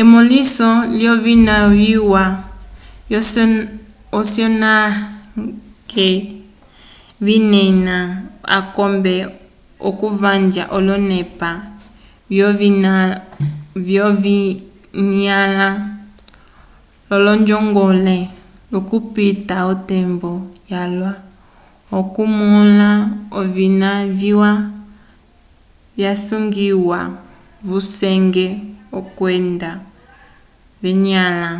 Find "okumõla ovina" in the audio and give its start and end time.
22.00-23.90